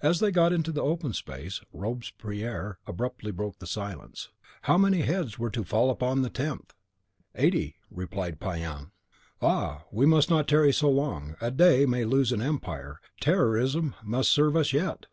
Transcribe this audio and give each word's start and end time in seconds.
As 0.00 0.18
they 0.18 0.30
got 0.30 0.54
into 0.54 0.72
the 0.72 0.80
open 0.82 1.12
space, 1.12 1.60
Robespierre 1.70 2.78
abruptly 2.86 3.30
broke 3.30 3.58
the 3.58 3.66
silence. 3.66 4.30
"How 4.62 4.78
many 4.78 5.02
heads 5.02 5.38
were 5.38 5.50
to 5.50 5.62
fall 5.62 5.90
upon 5.90 6.22
the 6.22 6.30
tenth?" 6.30 6.72
"Eighty," 7.34 7.76
replied 7.90 8.40
Payan. 8.40 8.92
"Ah, 9.42 9.84
we 9.92 10.06
must 10.06 10.30
not 10.30 10.48
tarry 10.48 10.72
so 10.72 10.88
long; 10.88 11.36
a 11.38 11.50
day 11.50 11.84
may 11.84 12.06
lose 12.06 12.32
an 12.32 12.40
empire: 12.40 13.02
terrorism 13.20 13.94
must 14.02 14.30
serve 14.32 14.56
us 14.56 14.72
yet!" 14.72 15.04